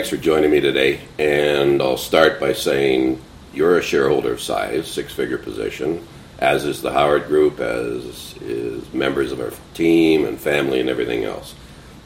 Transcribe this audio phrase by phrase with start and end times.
[0.00, 0.98] thanks for joining me today.
[1.18, 3.20] And I'll start by saying
[3.52, 6.08] you're a shareholder of size, six figure position,
[6.38, 11.24] as is the Howard Group, as is members of our team and family and everything
[11.24, 11.54] else.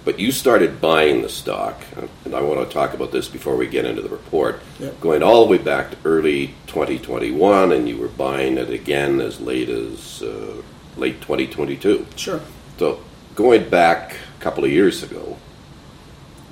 [0.05, 1.81] But you started buying the stock,
[2.25, 4.61] and I want to talk about this before we get into the report.
[4.81, 5.01] Yep.
[5.01, 9.41] Going all the way back to early 2021, and you were buying it again as
[9.41, 10.61] late as uh,
[10.97, 12.09] late 2022.
[12.17, 12.41] Sure.
[12.77, 13.05] So,
[13.37, 15.39] going back a couple of years ago,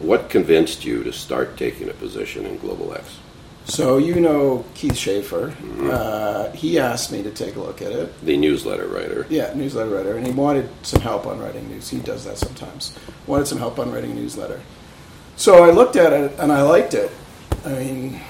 [0.03, 3.19] what convinced you to start taking a position in Global X?
[3.65, 5.55] So you know Keith Schaefer.
[5.81, 8.25] Uh, he asked me to take a look at it.
[8.25, 9.27] The newsletter writer.
[9.31, 11.89] Yeah, newsletter writer, and he wanted some help on writing news.
[11.89, 12.97] He does that sometimes.
[13.27, 14.61] Wanted some help on writing a newsletter.
[15.37, 17.11] So I looked at it and I liked it.
[17.65, 18.21] I mean,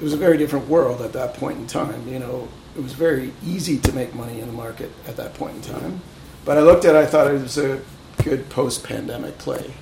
[0.00, 2.06] it was a very different world at that point in time.
[2.08, 5.56] You know, it was very easy to make money in the market at that point
[5.56, 6.00] in time.
[6.44, 7.82] But I looked at it, I thought it was a
[8.22, 9.74] good post-pandemic play.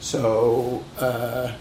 [0.00, 0.84] So.
[0.98, 1.52] Uh,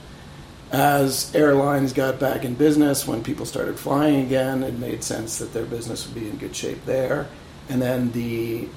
[0.72, 5.54] as airlines got back in business, when people started flying again, it made sense that
[5.54, 7.28] their business would be in good shape there.
[7.70, 8.68] And then the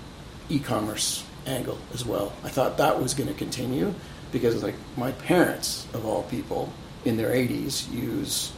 [0.49, 2.33] e commerce angle as well.
[2.45, 3.95] I thought that was going to continue
[4.33, 6.73] because, like, my parents, of all people,
[7.05, 8.53] in their 80s, use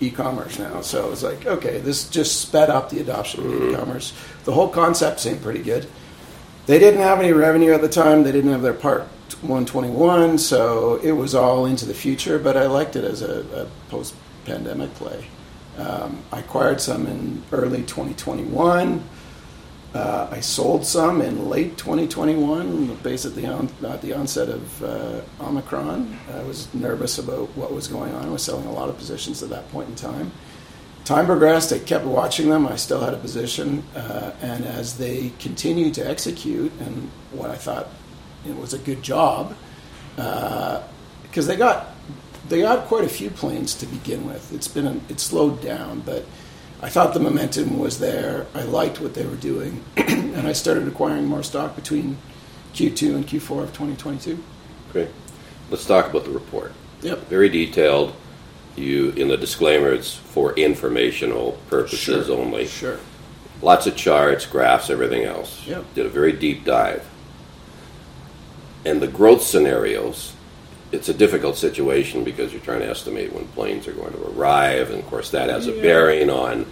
[0.00, 0.80] e commerce now.
[0.80, 4.12] So it was like, okay, this just sped up the adoption of e commerce.
[4.44, 5.86] The whole concept seemed pretty good.
[6.66, 9.08] They didn't have any revenue at the time, they didn't have their part
[9.42, 13.90] 121, so it was all into the future, but I liked it as a, a
[13.90, 15.24] post pandemic play.
[15.76, 19.02] Um, I acquired some in early 2021.
[19.94, 26.18] Uh, I sold some in late 2021, basically on, at the onset of uh, Omicron.
[26.34, 28.26] I was nervous about what was going on.
[28.26, 30.32] I was selling a lot of positions at that point in time.
[31.04, 32.66] Time progressed, I kept watching them.
[32.66, 37.56] I still had a position, uh, and as they continued to execute, and what I
[37.56, 37.88] thought
[38.46, 39.54] it was a good job
[40.16, 40.82] uh,
[41.22, 41.94] because they got
[42.48, 44.52] they got quite a few planes to begin with.
[44.52, 46.24] It's been a, it slowed down, but
[46.80, 48.46] I thought the momentum was there.
[48.54, 52.16] I liked what they were doing, and I started acquiring more stock between
[52.74, 54.42] Q2 and Q4 of 2022.
[54.90, 55.10] Okay.
[55.70, 56.72] Let's talk about the report.
[57.02, 57.26] Yep.
[57.28, 58.14] Very detailed.
[58.76, 62.36] You in the disclaimer, it's for informational purposes Sure.
[62.38, 62.66] only.
[62.66, 62.98] Sure.
[63.60, 65.66] Lots of charts, graphs, everything else.
[65.66, 65.84] Yep.
[65.94, 67.04] Did a very deep dive.
[68.84, 70.34] And the growth scenarios,
[70.92, 74.90] it's a difficult situation because you're trying to estimate when planes are going to arrive,
[74.90, 75.82] and of course that has a Yeah.
[75.82, 76.66] bearing on,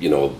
[0.00, 0.34] you know,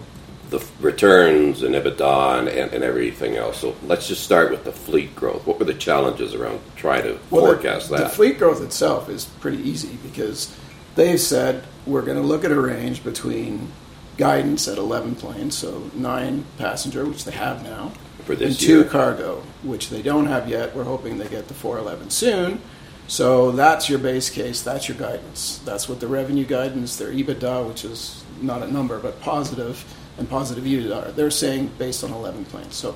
[0.48, 3.60] the returns and EBITDA and, and, and everything else.
[3.60, 5.46] So let's just start with the fleet growth.
[5.46, 8.02] What were the challenges around trying to Well, forecast the, that?
[8.08, 10.52] The fleet growth itself is pretty easy because
[10.97, 13.70] they've said we're going to look at a range between
[14.18, 17.92] guidance at 11 planes, so nine passenger, which they have now,
[18.30, 20.76] For this and two cargo, which they don't have yet.
[20.76, 22.60] We're hoping they get the 411 soon.
[23.08, 24.62] So that's your base case.
[24.62, 25.58] That's your guidance.
[25.64, 29.84] That's what the revenue guidance, their EBITDA, which is not a number but positive,
[30.16, 31.08] and positive EBITDA.
[31.08, 31.10] are.
[31.10, 32.76] They're saying based on 11 planes.
[32.76, 32.94] So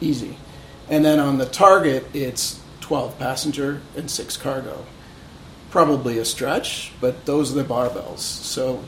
[0.00, 0.38] easy.
[0.88, 4.86] And then on the target, it's 12 passenger and six cargo.
[5.70, 8.20] Probably a stretch, but those are the barbells.
[8.20, 8.82] So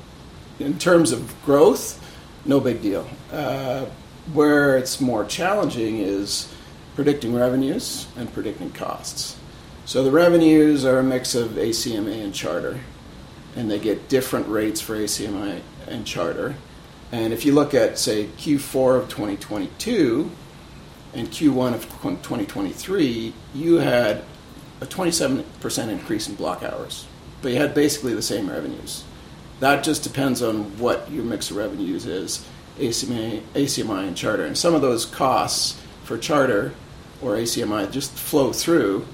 [0.59, 2.01] in terms of growth,
[2.47, 3.07] no big deal.
[3.31, 3.85] Uh,
[4.33, 6.53] where it's more challenging is
[6.95, 9.37] predicting revenues and predicting costs.
[9.85, 12.81] So the revenues are a mix of ACMI and charter,
[13.55, 16.55] and they get different rates for ACMI and charter.
[17.13, 20.31] And if you look at, say, Q4 of 2022
[21.13, 24.25] and Q1 of 2023, you had
[24.81, 27.07] a 27% increase in block hours,
[27.43, 29.05] but you had basically the same revenues.
[29.61, 32.47] That just depends on what your mix of revenues is,
[32.79, 34.45] ACMI, ACMI and charter.
[34.45, 36.73] And some of those costs for charter
[37.23, 39.07] or ACMI just flow through,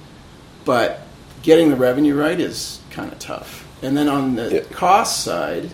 [0.65, 1.03] but
[1.43, 3.67] getting the revenue right is kind of tough.
[3.83, 4.61] And then on the Yeah.
[4.73, 5.71] cost side,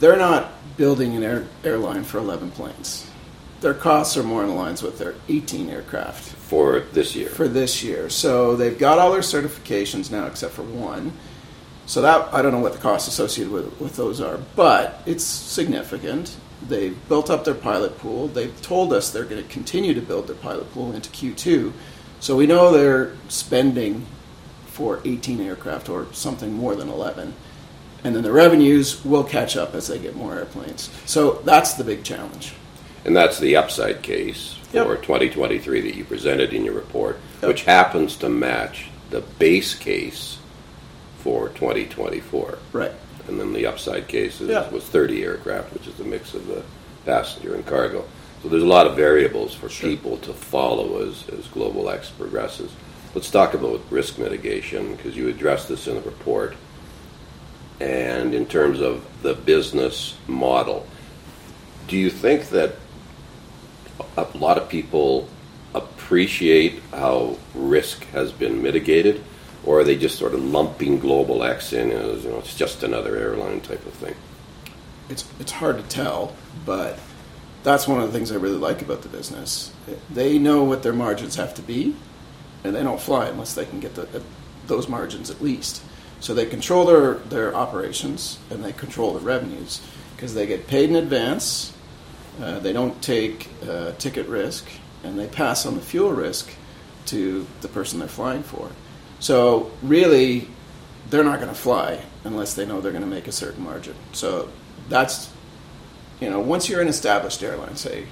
[0.00, 3.04] they're not building an air, airline for 11 planes.
[3.60, 7.28] Their costs are more in lines with their 18 aircraft for this year.
[7.28, 8.08] for this year.
[8.10, 11.12] So they've got all their certifications now, except for one.
[11.86, 15.24] So that I don't know what the costs associated with, with those are, but it's
[15.24, 16.32] significant.
[16.68, 18.28] They've built up their pilot pool.
[18.28, 21.72] They've told us they're going to continue to build their pilot pool into Q2.
[22.20, 24.06] So we know they're spending
[24.66, 27.34] for 18 aircraft or something more than 11.
[28.04, 30.90] And then the revenues will catch up as they get more airplanes.
[31.04, 32.54] So that's the big challenge.
[33.04, 35.02] And that's the upside case for Yep.
[35.02, 37.48] 2023 that you presented in your report, Yep.
[37.48, 40.38] which happens to match the base case
[41.18, 42.58] for 2024.
[42.72, 42.92] Right.
[43.28, 44.68] And then the upside case is, Yeah.
[44.70, 46.62] was 30 aircraft, which is a mix of the
[47.04, 48.04] passenger and cargo.
[48.42, 49.88] So there's a lot of variables for Sure.
[49.90, 52.70] people to follow as, as Global X progresses.
[53.14, 56.54] let's talk about risk mitigation because you addressed this in the report.
[57.78, 60.86] And in terms of the business model,
[61.88, 62.76] do you think that
[64.16, 65.28] a lot of people
[65.74, 69.22] appreciate how risk has been mitigated,
[69.64, 72.82] or are they just sort of lumping Global X in as you know it's just
[72.82, 74.14] another airline type of thing?
[75.08, 76.98] It's it's hard to tell, but
[77.62, 79.72] that's one of the things I really like about the business.
[80.10, 81.94] They know what their margins have to be,
[82.64, 84.22] and they don't fly unless they can get the,
[84.66, 85.82] those margins at least.
[86.20, 89.80] So they control their, their operations and they control the revenues
[90.14, 91.72] because they get paid in advance.
[92.40, 94.68] Uh, they don't take uh, ticket risk
[95.02, 96.48] and they pass on the fuel risk
[97.06, 98.70] to the person they're flying for.
[99.22, 100.48] So really,
[101.08, 103.94] they're not going to fly unless they know they're going to make a certain margin.
[104.12, 104.50] So
[104.88, 105.32] that's,
[106.20, 108.06] you know, once you're an established airline, say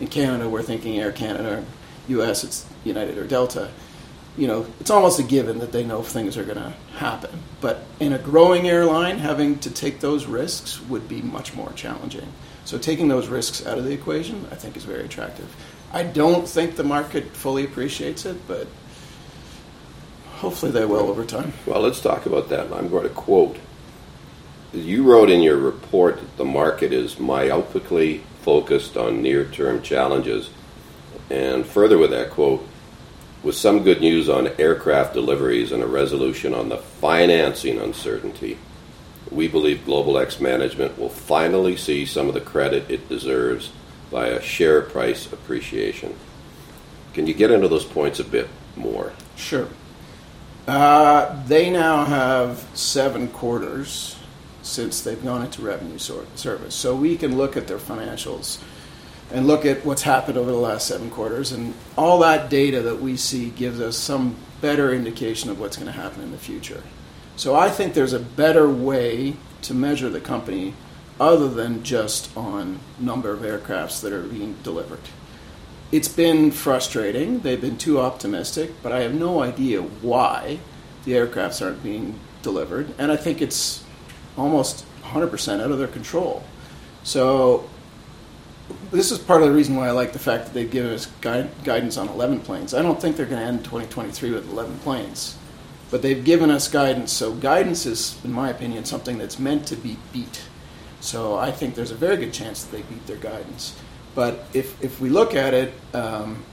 [0.00, 1.64] in Canada, we're thinking Air Canada,
[2.08, 3.70] US, it's United or Delta
[4.36, 7.30] you know, it's almost a given that they know things are going to happen.
[7.60, 12.26] But in a growing airline, having to take those risks would be much more challenging.
[12.64, 15.54] So taking those risks out of the equation, I think, is very attractive.
[15.92, 18.66] I don't think the market fully appreciates it, but
[20.34, 21.52] hopefully they will over time.
[21.66, 22.72] Well, let's talk about that.
[22.72, 23.56] I'm going to quote.
[24.72, 30.50] You wrote in your report that the market is myopically focused on near term challenges.
[31.30, 32.66] And further with that quote,
[33.42, 38.58] with some good news on aircraft deliveries and a resolution on the financing uncertainty,
[39.30, 43.70] we believe Global X management will finally see some of the credit it deserves
[44.10, 46.14] by a share price appreciation.
[47.14, 49.12] Can you get into those points a bit more?
[49.36, 49.68] Sure.
[50.66, 54.16] Uh, they now have seven quarters
[54.62, 56.74] since they've gone into revenue service.
[56.74, 58.62] So we can look at their financials
[59.30, 61.52] and look at what's happened over the last seven quarters.
[61.52, 65.92] And all that data that we see gives us some better indication of what's going
[65.92, 66.82] to happen in the future.
[67.36, 70.74] So I think there's a better way to measure the company
[71.20, 75.00] other than just on number of aircrafts that are being delivered.
[75.94, 77.38] It's been frustrating.
[77.38, 80.58] They've been too optimistic, but I have no idea why
[81.04, 82.92] the aircrafts aren't being delivered.
[82.98, 83.84] And I think it's
[84.36, 86.42] almost 100% out of their control.
[87.04, 87.70] So
[88.90, 91.06] this is part of the reason why I like the fact that they've given us
[91.20, 92.74] guide, guidance on 11 planes.
[92.74, 95.38] I don't think they're going to end 2023 with 11 planes,
[95.92, 97.12] but they've given us guidance.
[97.12, 100.42] So guidance is, in my opinion, something that's meant to be beat.
[100.98, 103.76] So I think there's a very good chance that they beat their guidance.
[104.14, 106.44] But if if we look at it, um,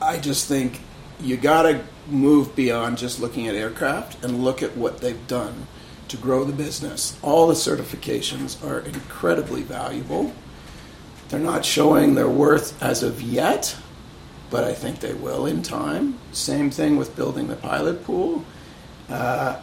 [0.00, 0.80] I just think
[1.20, 5.66] you got to move beyond just looking at aircraft and look at what they've done
[6.08, 7.18] to grow the business.
[7.22, 10.32] All the certifications are incredibly valuable
[11.28, 13.76] they're not showing their worth as of yet,
[14.50, 16.18] but I think they will in time.
[16.32, 18.44] Same thing with building the pilot pool.
[19.10, 19.60] Uh,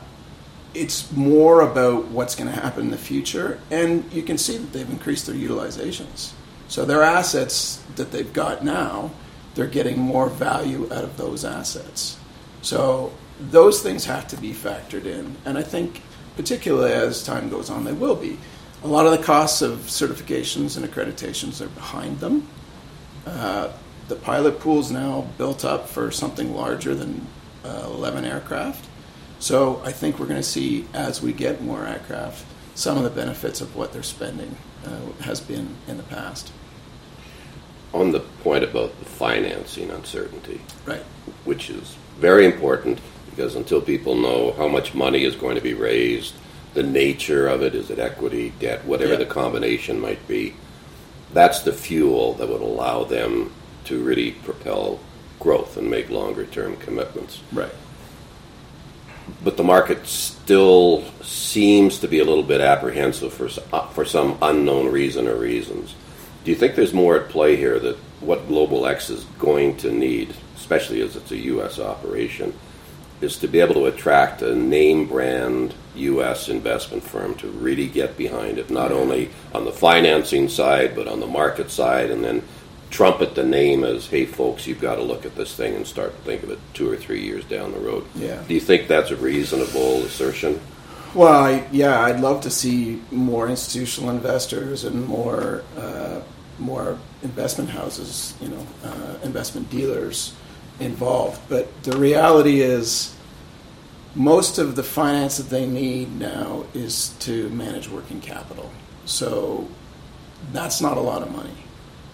[0.75, 4.73] it's more about what's going to happen in the future, and you can see that
[4.73, 6.33] they've increased their utilizations.
[6.67, 9.12] So their assets that they've got now,
[9.53, 12.17] they're getting more value out of those assets.
[12.62, 16.01] So those things have to be factored in, and I think
[16.35, 18.37] particularly as time goes on, they will be.
[18.83, 22.47] A lot of the costs of certifications and accreditations are behind them.
[23.25, 23.71] Uh,
[24.07, 27.25] the pilot pool is now built up for something larger than
[27.63, 28.87] uh, 11 aircraft.
[29.40, 33.09] So I think we're going to see, as we get more aircraft, some of the
[33.09, 34.55] benefits of what they're spending
[34.85, 36.51] uh, has been in the past.
[37.94, 41.03] On the point about the financing uncertainty, right,
[41.45, 45.73] which is very important because until people know how much money is going to be
[45.73, 46.33] raised
[46.75, 47.73] the nature of it.
[47.73, 49.19] Is it equity, debt, whatever yeah.
[49.19, 50.53] the combination might be?
[51.33, 53.51] That's the fuel that would allow them
[53.85, 54.99] to really propel
[55.39, 57.41] growth and make longer term commitments.
[57.51, 57.71] Right.
[59.44, 64.37] But the market still seems to be a little bit apprehensive for uh, for some
[64.41, 65.95] unknown reason or reasons.
[66.44, 69.91] Do you think there's more at play here that what Global X is going to
[69.91, 71.79] need, especially as it's a U.S.
[71.79, 72.53] operation,
[73.21, 76.49] is to be able to attract a name brand U.S.
[76.49, 81.19] investment firm to really get behind it, not only on the financing side, but on
[81.19, 82.44] the market side, and then
[82.95, 86.16] trumpet the name as, hey, folks, you've got to look at this thing and start
[86.16, 88.06] to think of it two or three years down the road.
[88.16, 88.42] Yeah.
[88.47, 90.61] Do you think that's a reasonable assertion?
[91.14, 96.21] Well, I, yeah, I'd love to see more institutional investors and more uh,
[96.57, 100.33] more investment houses, you know, uh, investment dealers
[100.80, 101.42] involved.
[101.49, 103.14] But the reality is,
[104.16, 108.71] most of the finance that they need now is to manage working capital.
[109.04, 109.68] So
[110.54, 111.65] that's not a lot of money.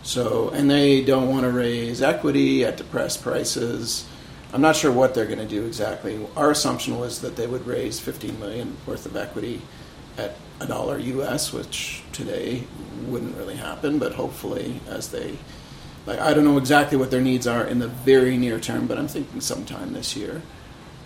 [0.04, 4.08] So and they don't want to raise equity at depressed prices.
[4.54, 6.26] I'm not sure what they're going to do exactly.
[6.36, 9.62] Our assumption was that they would raise 15 million worth of equity
[10.18, 12.64] at a dollar US, which today
[13.06, 15.38] wouldn't really happen, but hopefully as they
[16.06, 18.98] like I don't know exactly what their needs are in the very near term, but
[18.98, 20.42] I'm thinking sometime this year.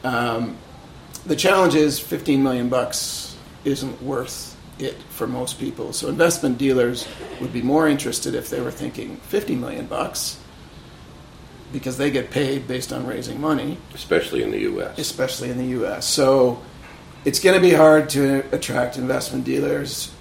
[0.03, 0.57] Um,
[1.25, 5.93] the challenge is 15 million bucks isn't worth it for most people.
[5.93, 7.07] So investment dealers
[7.39, 10.39] would be more interested if they were thinking 50 million bucks
[11.71, 14.97] because they get paid based on raising money, especially in the U.S.
[14.97, 16.05] Especially in the U.S.
[16.05, 16.61] So
[17.25, 20.11] it's going to be hard to attract investment dealers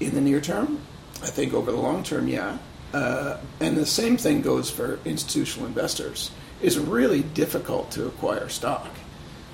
[0.00, 0.80] in the near term.
[1.22, 2.58] I think over the long term, yeah.
[2.92, 6.30] Uh, and the same thing goes for institutional investors.
[6.62, 8.88] It's really difficult to acquire stock.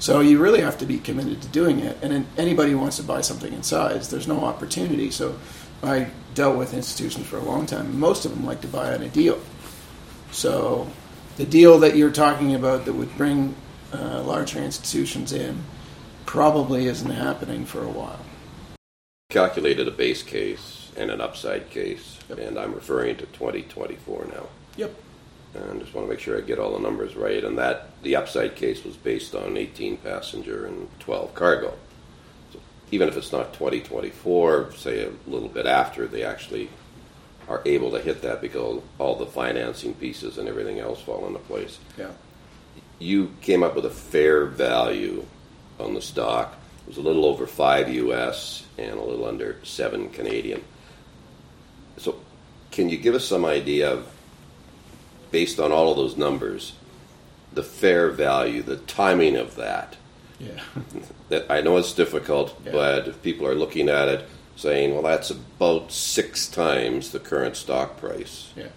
[0.03, 1.97] So you really have to be committed to doing it.
[2.03, 5.13] And anybody who wants to buy something in size, there's no opportunity.
[5.13, 5.39] So
[5.81, 8.01] I dealt with institutions for a long time.
[8.01, 9.39] Most of them like to buy on a deal.
[10.33, 10.91] So
[11.37, 13.55] the deal that you're talking about that would bring
[13.93, 15.63] uh, larger institutions in
[16.27, 18.25] probably isn't happening for a while.
[19.31, 22.41] Calculated a base case and an upside case, yep.
[22.41, 24.49] and I'm referring to 2024 now.
[24.77, 24.95] Yep.
[25.55, 27.45] And just want to make sure I get all the numbers right.
[27.45, 31.75] And that the upside case was based on 18 passenger and 12 cargo.
[32.53, 36.71] So even if it's not 2024, say a little bit after they actually
[37.49, 41.39] are able to hit that because all the financing pieces and everything else fall into
[41.41, 41.79] place.
[41.99, 42.11] Yeah.
[42.99, 45.27] You came up with a fair value
[45.79, 46.57] on the stock.
[46.87, 50.63] It was a little over five US and a little under seven Canadian.
[51.99, 52.21] So,
[52.71, 54.09] can you give us some idea of,
[55.33, 56.75] based on all of those numbers,
[57.53, 59.97] the fair value, the timing of that?
[60.39, 60.61] Yeah.
[61.29, 62.73] that I know it's difficult, yeah.
[62.73, 67.57] but if people are looking at it, saying, well, that's about six times the current
[67.57, 68.53] stock price.
[68.57, 68.69] Yeah.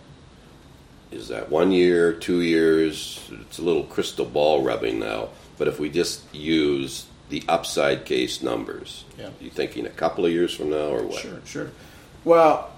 [1.11, 3.29] Is that one year, two years?
[3.41, 5.29] It's a little crystal ball rubbing now.
[5.57, 9.29] But if we just use the upside case numbers, yeah.
[9.39, 11.21] you thinking a couple of years from now or what?
[11.21, 11.71] Sure, sure.
[12.23, 12.71] Well,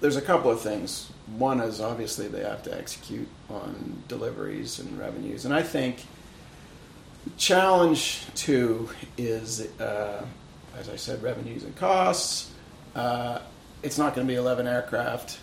[0.00, 1.10] there's a couple of things.
[1.36, 6.04] One is obviously they have to execute on deliveries and revenues, and I think
[7.36, 10.24] challenge two is uh,
[10.78, 12.50] as I said, revenues and costs.
[12.94, 13.40] Uh,
[13.82, 15.38] it's not going to be 11 aircraft.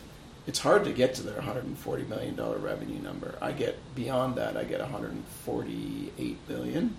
[0.48, 3.38] It's hard to get to their 140 million dollar revenue number.
[3.42, 4.58] I get beyond that.
[4.58, 6.96] I get 148 billion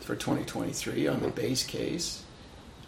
[0.00, 2.22] for 2023 on the base case,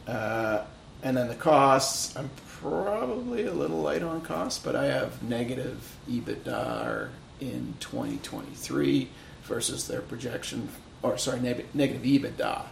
[0.06, 0.64] uh,
[1.02, 2.16] and then the costs.
[2.16, 7.08] I'm probably a little light on costs, but I have negative EBITDA
[7.40, 9.08] in 2023
[9.44, 10.68] versus their projection,
[11.02, 12.62] or sorry, neg- negative EBITDA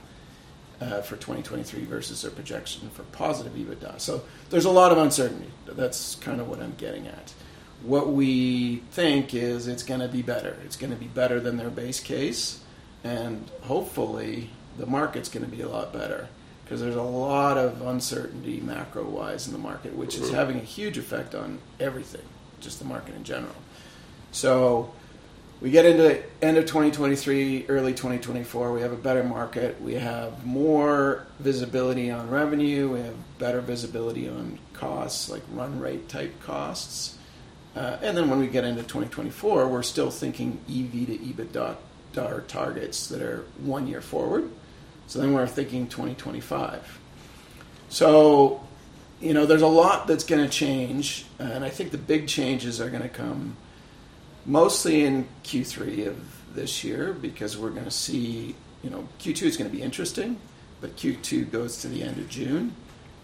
[0.81, 3.99] uh, for 2023 versus their projection for positive EBITDA.
[4.01, 5.51] So there's a lot of uncertainty.
[5.67, 7.33] That's kind of what I'm getting at.
[7.83, 10.59] What we think is it's going to be better.
[10.65, 12.61] It's going to be better than their base case,
[13.05, 16.29] and hopefully the market's going to be a lot better
[16.69, 20.63] because there's a lot of uncertainty macro wise in the market, which is having a
[20.63, 22.21] huge effect on everything,
[22.61, 23.55] just the market in general.
[24.33, 24.93] So
[25.63, 28.71] we get into end of 2023, early 2024.
[28.71, 29.81] We have a better market.
[29.81, 32.93] We have more visibility on revenue.
[32.93, 37.17] We have better visibility on costs, like run rate type costs.
[37.75, 41.77] Uh, and then when we get into 2024, we're still thinking EV to EBITDA
[42.47, 44.51] targets that are one year forward.
[45.09, 47.01] So then we're thinking 2025.
[47.89, 48.63] So,
[49.21, 52.81] you know, there's a lot that's going to change, and I think the big changes
[52.81, 53.57] are going to come
[54.45, 59.57] mostly in Q3 of this year because we're going to see, you know, Q2 is
[59.57, 60.37] going to be interesting,
[60.83, 62.75] but Q2 goes to the end of June.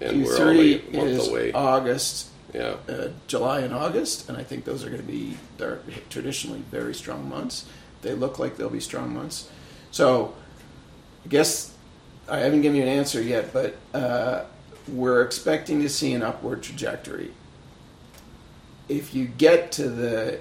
[0.01, 1.53] And Q3 is away.
[1.53, 2.77] August, yeah.
[2.89, 6.95] Uh, July and August, and I think those are going to be they're traditionally very
[6.95, 7.67] strong months.
[8.01, 9.51] They look like they'll be strong months.
[9.91, 10.35] So,
[11.25, 11.74] I guess
[12.29, 14.45] I haven't given you an answer yet, but uh,
[14.89, 17.33] we're expecting to see an upward trajectory.
[18.89, 20.41] If you get to the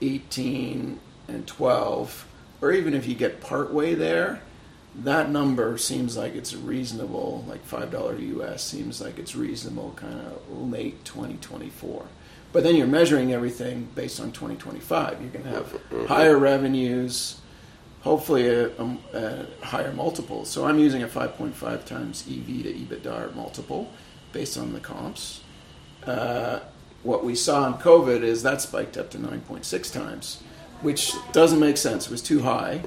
[0.00, 2.26] 18 and 12,
[2.60, 4.40] or even if you get partway there,
[4.94, 10.70] that number seems like it's reasonable, like $5 US seems like it's reasonable kind of
[10.70, 12.06] late 2024.
[12.52, 15.20] But then you're measuring everything based on 2025.
[15.20, 16.06] You're going to have mm-hmm.
[16.06, 17.40] higher revenues,
[18.02, 20.44] hopefully a, a, a, higher multiple.
[20.44, 23.90] So I'm using a 5.5 times EV to EBITDA multiple
[24.32, 25.40] based on the comps.
[26.06, 26.60] Uh,
[27.02, 30.42] what we saw in COVID is that spiked up to 9.6 times,
[30.82, 32.06] which doesn't make sense.
[32.06, 32.82] It was too high.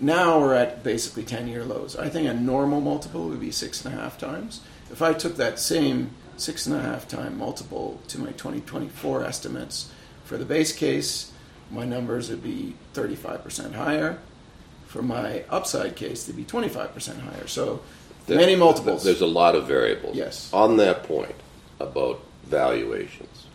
[0.00, 1.96] Now we're at basically 10 year lows.
[1.96, 4.60] I think a normal multiple would be six and a half times.
[4.90, 9.90] If I took that same six and a half time multiple to my 2024 estimates
[10.24, 11.32] for the base case,
[11.70, 14.20] my numbers would be 35% higher.
[14.98, 17.46] For my upside case, they'd be 25% higher.
[17.46, 17.78] So
[18.26, 19.04] There- many multiples.
[19.04, 20.16] There's a lot of variables.
[20.16, 20.50] Yes.
[20.52, 21.36] On that point
[21.78, 23.46] about valuations,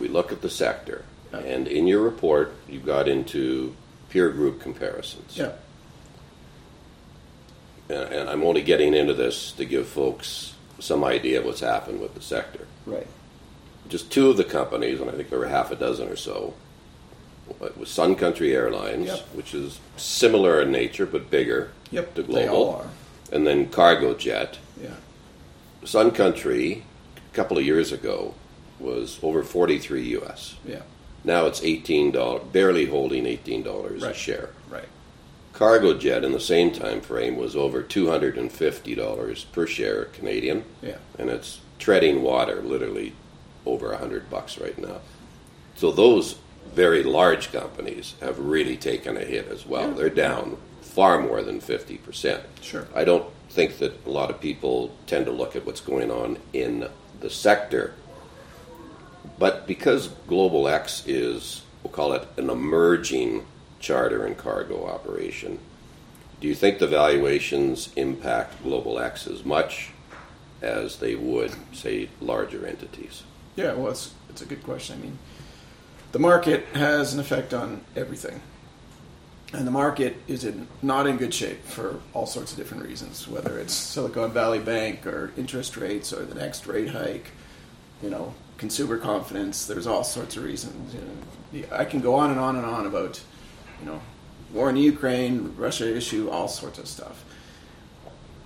[0.00, 1.38] we look at the sector, Yeah.
[1.42, 3.76] and in your report, you got into
[4.10, 5.36] peer group comparisons.
[5.38, 5.52] yeah,
[7.88, 12.00] And, and I'm only getting into this to give folks some idea of what's happened
[12.00, 12.66] with the sector.
[12.84, 13.06] right.
[13.88, 16.54] Just two of the companies, and I think there were half a dozen or so,
[17.62, 19.18] it was Sun Country Airlines, Yep.
[19.34, 22.86] which is similar in nature but bigger Yep, to global,
[23.32, 24.56] and then Cargojet.
[24.82, 24.90] Yeah,
[25.84, 26.84] Sun Country,
[27.16, 28.34] a couple of years ago,
[28.78, 30.54] was over 43 US.
[30.64, 30.82] yeah,
[31.24, 34.50] Now it's $18, barely holding $18 a share.
[34.70, 34.84] right.
[35.52, 41.60] Cargojet in the same time frame was over $250 per share Canadian, Yeah, and it's
[41.80, 43.14] treading water, literally
[43.66, 45.00] over 100 bucks right now.
[45.74, 46.36] So those
[46.74, 49.88] very large companies have really taken a hit as well.
[49.88, 49.94] Yeah.
[49.94, 52.42] They're down far more than 50%.
[52.60, 52.86] Sure.
[52.94, 56.38] I don't think that a lot of people tend to look at what's going on
[56.52, 56.88] in
[57.20, 57.94] the sector.
[59.38, 63.46] But because Global X is, we'll call it an emerging
[63.80, 65.58] charter and cargo operation,
[66.40, 69.90] do you think the valuations impact Global X as much
[70.62, 73.22] as they would, say, larger entities?
[73.56, 74.98] Yeah, well, it's, it's a good question.
[74.98, 75.18] I mean,
[76.18, 78.40] the market has an effect on everything.
[79.52, 83.28] And the market is in, not in good shape for all sorts of different reasons,
[83.28, 87.30] whether it's Silicon Valley Bank or interest rates or the next rate hike,
[88.02, 89.68] you know, consumer confidence.
[89.68, 90.92] There's all sorts of reasons.
[91.52, 93.20] You know, I can go on and on and on about,
[93.78, 94.00] you know,
[94.52, 97.24] war in Ukraine, Russia issue, all sorts of stuff.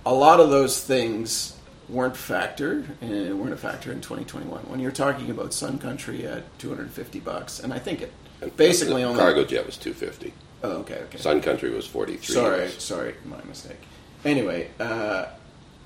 [0.05, 1.57] A lot of those things
[1.89, 6.57] weren't factored and weren't a factor in 2021 when you're talking about Sun Country at
[6.59, 8.11] 250 bucks, and I think it
[8.57, 9.21] basically the only.
[9.21, 10.33] Cargojet was 250.
[10.63, 11.17] Oh, okay, okay.
[11.17, 12.35] Sun Country was 43.
[12.35, 12.83] Sorry, US.
[12.83, 13.77] sorry, my mistake.
[14.23, 15.25] Anyway, uh,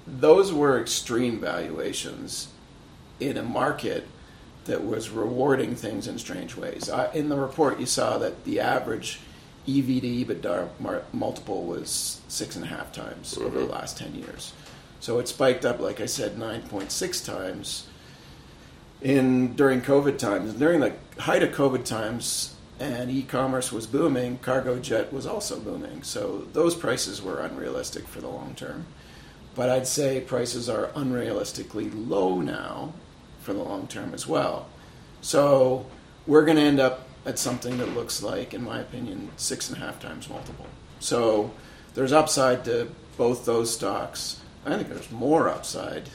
[0.05, 2.49] those were extreme valuations
[3.19, 4.07] in a market
[4.65, 6.89] that was rewarding things in strange ways.
[6.89, 9.19] I, in the report, you saw that the average
[9.67, 14.53] EV to EBITDA multiple was six and a half times over the last 10 years.
[14.99, 17.87] So it spiked up, like I said, 9.6 times
[19.01, 20.53] in during COVID times.
[20.53, 26.03] During the height of COVID times, and e-commerce was booming, Cargojet was also booming.
[26.03, 28.85] So those prices were unrealistic for the long term.
[29.55, 32.93] But I'd say prices are unrealistically low now
[33.41, 34.67] for the long term as well.
[35.21, 35.87] So
[36.27, 39.81] we're going to end up at something that looks like, in my opinion, six and
[39.81, 40.67] a half times multiple.
[40.99, 41.51] So
[41.95, 44.39] there's upside to both those stocks.
[44.67, 46.09] I think there's more upside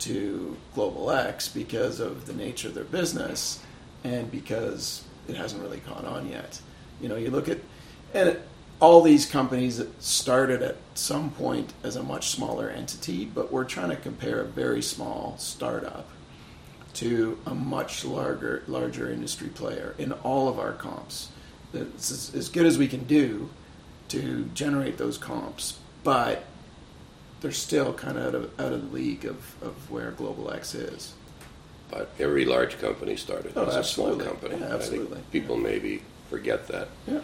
[0.00, 3.60] to Global X because of the nature of their business
[4.04, 6.60] and because it hasn't really caught on yet.
[7.00, 7.58] You know, you look at
[8.14, 8.38] and
[8.80, 13.64] all these companies that started at some point as a much smaller entity, but we're
[13.64, 16.08] trying to compare a very small startup
[16.94, 21.28] to a much larger larger industry player in all of our comps.
[21.74, 23.50] It's as- as good as we can do
[24.08, 26.44] to generate those comps, but
[27.40, 30.74] they're still kind of out of, out of the league of, of where Global X
[30.74, 31.12] is.
[31.90, 34.56] But every large company started Oh, as a small company.
[34.60, 35.20] Yeah, absolutely.
[35.32, 36.88] people maybe forget that.
[37.06, 37.20] Yeah,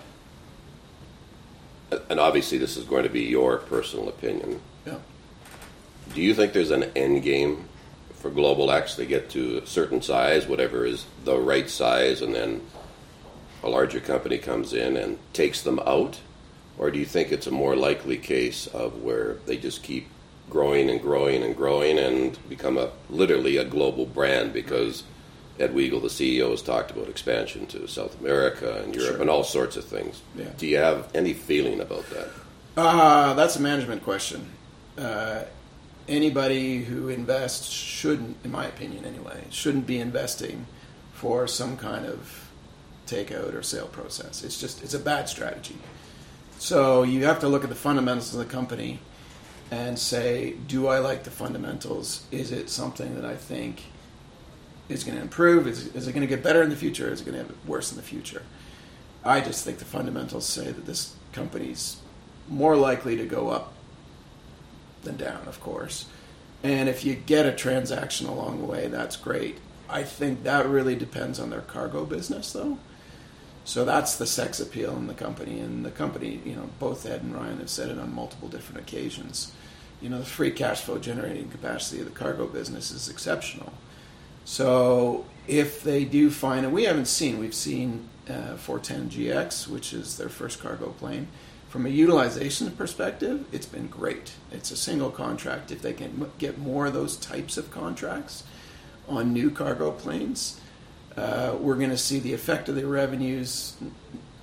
[2.09, 4.61] And obviously, this is going to be your personal opinion.
[4.87, 4.98] yeah.
[6.14, 7.64] Do you think there's an end game
[8.14, 12.35] for Global X to get to a certain size, whatever is the right size, and
[12.35, 12.62] then
[13.62, 16.20] a larger company comes in and takes them out?
[16.79, 20.09] Or do you think it's a more likely case of where they just keep
[20.51, 25.05] growing and growing and growing and become a literally a global brand because
[25.59, 29.21] Ed Wegel, the CEO, has talked about expansion to South America and Europe Sure.
[29.21, 30.21] and all sorts of things.
[30.37, 30.47] Yeah.
[30.59, 32.29] Do you have any feeling about that?
[32.77, 34.51] Uh, that's a management question.
[34.99, 35.45] Uh,
[36.09, 40.67] anybody who invests shouldn't, in my opinion anyway, shouldn't be investing
[41.13, 42.51] for some kind of
[43.07, 44.43] takeout or sale process.
[44.43, 45.77] It's just it's a bad strategy.
[46.64, 48.98] So you have to look at the fundamentals of the company
[49.70, 52.24] and say, do I like the fundamentals?
[52.31, 53.83] Is it something that I think
[54.88, 55.66] is going to improve?
[55.66, 57.12] Is, is it going to get better in the future?
[57.12, 58.44] Is it going to get worse in the future?
[59.22, 61.98] I just think the fundamentals say that this company's
[62.48, 63.74] more likely to go up
[65.03, 66.07] than down, of course.
[66.62, 69.59] And if you get a transaction along the way, that's great.
[69.87, 72.79] I think that really depends on their cargo business, though.
[73.64, 75.59] So that's the sex appeal in the company.
[75.59, 78.81] And the company, you know, both Ed and Ryan have said it on multiple different
[78.81, 79.53] occasions.
[80.03, 83.72] You know, the free cash flow generating capacity of the cargo business is exceptional.
[84.44, 90.18] So if they do find, and we haven't seen, we've seen uh, 410GX, which is
[90.18, 91.29] their first cargo plane.
[91.68, 94.33] From a utilization perspective, it's been great.
[94.53, 95.72] It's a single contract.
[95.72, 98.44] If they can get more of those types of contracts
[99.09, 100.61] on new cargo planes,
[101.16, 103.77] uh, we're going to see the effect of the revenues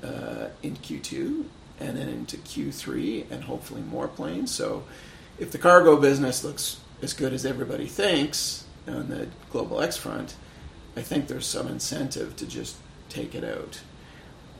[0.03, 1.45] uh, in Q2
[1.79, 4.51] and then into Q3 and hopefully more planes.
[4.51, 4.84] So
[5.39, 10.36] if the cargo business looks as good as everybody thinks on the Global X front,
[10.95, 12.77] I think there's some incentive to just
[13.10, 13.81] take it out.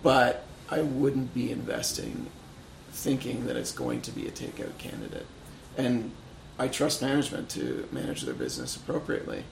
[0.04, 2.28] But I wouldn't be investing
[2.92, 5.26] thinking that it's going to be a takeout candidate.
[5.78, 6.12] And
[6.60, 9.44] I trust management to manage their business appropriately.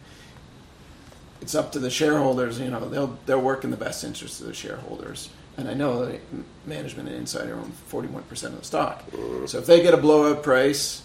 [1.41, 4.47] It's up to the shareholders, you know, they'll they'll work in the best interest of
[4.47, 5.29] the shareholders.
[5.57, 6.21] And I know that
[6.65, 9.03] management and insider own 41% of the stock.
[9.45, 11.03] So if they get a blowout price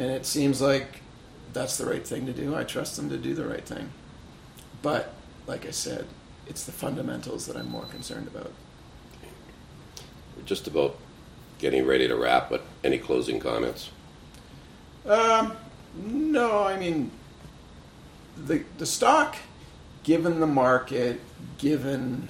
[0.00, 1.00] and it seems like
[1.52, 3.90] that's the right thing to do, I trust them to do the right thing.
[4.82, 5.14] But
[5.46, 6.06] like I said,
[6.48, 8.52] it's the fundamentals that I'm more concerned about.
[10.36, 10.96] We're just about
[11.58, 13.90] getting ready to wrap, but any closing comments?
[15.06, 15.56] Um,
[15.94, 17.10] no, I mean,
[18.36, 19.36] the the stock,
[20.02, 21.20] given the market,
[21.58, 22.28] given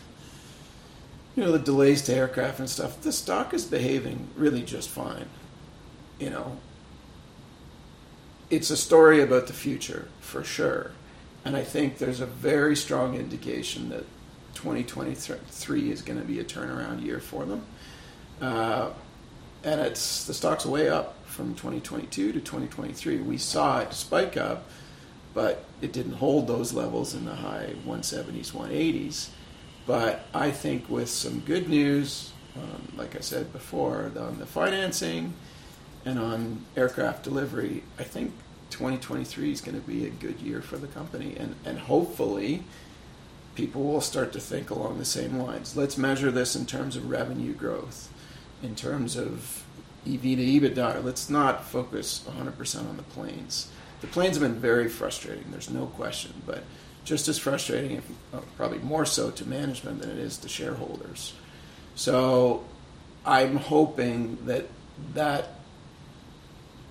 [1.36, 5.26] you know the delays to aircraft and stuff, the stock is behaving really just fine.
[6.18, 6.58] You know,
[8.50, 10.92] it's a story about the future for sure,
[11.44, 14.04] and I think there's a very strong indication that
[14.54, 17.64] 2023 is going to be a turnaround year for them.
[18.40, 18.90] Uh,
[19.62, 23.18] and it's the stock's way up from 2022 to 2023.
[23.18, 24.68] We saw it spike up,
[25.38, 29.28] but it didn't hold those levels in the high 170s, 180s.
[29.86, 35.34] But I think with some good news, um, like I said before, on the financing
[36.04, 38.32] and on aircraft delivery, I think
[38.70, 42.64] 2023 is going to be a good year for the company, and and hopefully.
[43.54, 45.76] People will start to think along the same lines.
[45.76, 48.08] Let's measure this in terms of revenue growth
[48.62, 49.64] in terms of
[50.06, 53.68] EV to EBITDA, let's not focus 100% on the planes.
[54.00, 56.62] The planes have been very frustrating, there's no question, but
[57.04, 61.34] just as frustrating, uh, probably more so to management than it is to shareholders.
[61.94, 62.64] So
[63.24, 64.66] I'm hoping that
[65.14, 65.48] that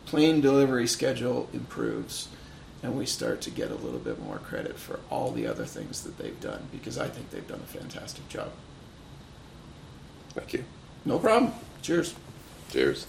[0.06, 2.30] plane delivery schedule improves
[2.84, 6.04] and we start to get a little bit more credit for all the other things
[6.04, 8.52] that they've done because I think they've done a fantastic job.
[10.30, 10.64] Thank you.
[11.04, 11.54] No problem.
[11.82, 12.14] Cheers.
[12.70, 13.08] Cheers.